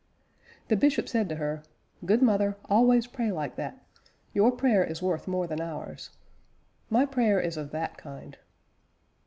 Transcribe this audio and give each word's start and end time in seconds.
The 0.69 0.75
bishop 0.75 1.07
said 1.07 1.29
to 1.29 1.35
her, 1.35 1.61
'Good 2.03 2.23
mother, 2.23 2.57
always 2.65 3.05
pray 3.05 3.31
like 3.31 3.55
that; 3.57 3.85
your 4.33 4.51
prayer 4.51 4.83
is 4.83 4.99
worth 4.99 5.27
more 5.27 5.45
than 5.45 5.61
ours.' 5.61 6.09
My 6.89 7.05
prayer 7.05 7.39
is 7.39 7.55
of 7.55 7.69
that 7.69 7.99
kind." 7.99 8.39